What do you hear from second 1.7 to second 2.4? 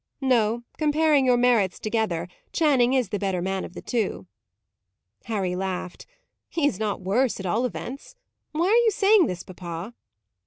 together,